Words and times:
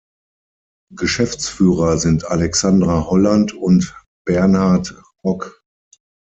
Geschäftsführer 0.95 1.99
sind 1.99 2.25
Alexandra 2.25 3.05
Holland 3.05 3.53
und 3.53 3.95
Bernhard 4.25 4.95
Hock. 5.23 5.63